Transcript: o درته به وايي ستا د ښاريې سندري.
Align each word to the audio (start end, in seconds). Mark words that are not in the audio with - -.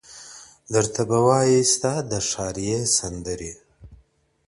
o 0.67 0.69
درته 0.73 1.01
به 1.09 1.17
وايي 1.27 1.59
ستا 1.73 1.93
د 2.11 2.11
ښاريې 2.29 2.79
سندري. 2.97 3.53